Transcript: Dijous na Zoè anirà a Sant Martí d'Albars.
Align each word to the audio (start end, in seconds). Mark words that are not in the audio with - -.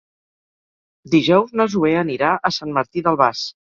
Dijous 1.15 1.53
na 1.61 1.67
Zoè 1.73 1.93
anirà 1.99 2.31
a 2.51 2.55
Sant 2.59 2.77
Martí 2.79 3.05
d'Albars. 3.09 3.45